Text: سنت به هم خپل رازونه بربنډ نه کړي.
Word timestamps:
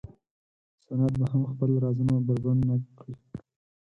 سنت 0.85 1.13
به 1.19 1.25
هم 1.31 1.43
خپل 1.51 1.69
رازونه 1.83 2.13
بربنډ 2.27 2.59
نه 2.69 2.75
کړي. 2.99 3.15